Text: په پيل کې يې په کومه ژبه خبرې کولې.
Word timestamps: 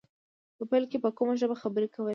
په 0.57 0.63
پيل 0.69 0.83
کې 0.91 0.97
يې 0.99 1.03
په 1.03 1.09
کومه 1.17 1.33
ژبه 1.41 1.55
خبرې 1.61 1.87
کولې. 1.93 2.09